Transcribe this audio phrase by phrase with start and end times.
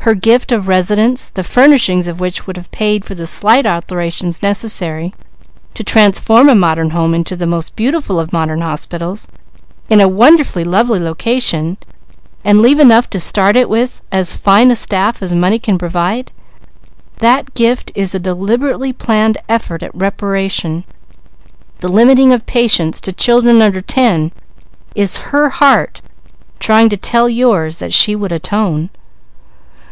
[0.00, 3.66] "Her gift of a residence, the furnishings of which would have paid for the slight
[3.66, 5.12] alterations necessary
[5.74, 9.26] to transform a modern home into the most beautiful of modern hospitals,
[9.90, 11.76] in a wonderfully lovely location,
[12.44, 16.30] and leave enough to start it with as fine a staff as money can provide
[17.16, 20.84] that gift is a deliberately planned effort at reparation;
[21.80, 24.30] the limiting of patients to children under ten
[24.94, 26.00] is her heart
[26.60, 28.88] trying to tell yours that she would atone."